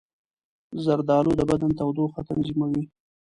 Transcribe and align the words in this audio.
زردالو 0.85 1.31
د 1.39 1.41
بدن 1.49 1.71
تودوخه 1.79 2.21
تنظیموي. 2.29 2.83